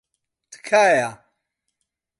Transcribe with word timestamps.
تکایە. 0.51 1.09